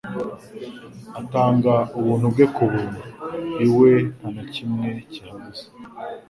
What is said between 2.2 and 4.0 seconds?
bwe ku burutu. Iwe